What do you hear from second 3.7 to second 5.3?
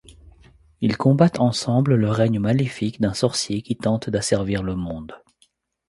tente d'asservir le monde.